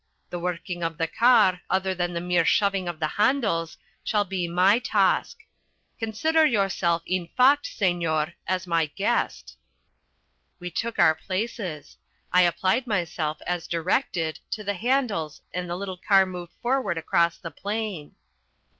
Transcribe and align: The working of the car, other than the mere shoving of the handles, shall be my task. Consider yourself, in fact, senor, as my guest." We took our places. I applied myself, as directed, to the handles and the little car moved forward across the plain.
The 0.31 0.39
working 0.39 0.81
of 0.81 0.97
the 0.97 1.05
car, 1.05 1.61
other 1.69 1.93
than 1.93 2.13
the 2.15 2.19
mere 2.21 2.43
shoving 2.43 2.87
of 2.87 2.99
the 2.99 3.05
handles, 3.21 3.77
shall 4.03 4.25
be 4.25 4.47
my 4.47 4.79
task. 4.79 5.41
Consider 5.99 6.43
yourself, 6.43 7.03
in 7.05 7.27
fact, 7.37 7.67
senor, 7.67 8.33
as 8.47 8.65
my 8.65 8.87
guest." 8.87 9.57
We 10.59 10.71
took 10.71 10.97
our 10.97 11.13
places. 11.13 11.97
I 12.33 12.41
applied 12.41 12.87
myself, 12.87 13.43
as 13.45 13.67
directed, 13.67 14.39
to 14.49 14.63
the 14.63 14.73
handles 14.73 15.43
and 15.53 15.69
the 15.69 15.75
little 15.77 15.97
car 15.97 16.25
moved 16.25 16.53
forward 16.63 16.97
across 16.97 17.37
the 17.37 17.51
plain. 17.51 18.15